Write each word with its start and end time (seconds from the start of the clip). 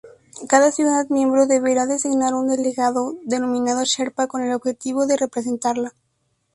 Cada 0.49 0.71
ciudad 0.71 1.05
miembro 1.09 1.45
deberá 1.45 1.85
designar 1.85 2.33
un 2.33 2.47
delegado, 2.47 3.13
denominado 3.21 3.83
Sherpa, 3.85 4.25
con 4.25 4.41
el 4.41 4.51
objetivo 4.51 5.05
de 5.05 5.15
representarla. 5.15 5.93